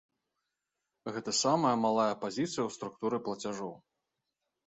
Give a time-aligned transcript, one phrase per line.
[1.17, 3.73] Гэта самая малая пазіцыя ў структуры плацяжоў.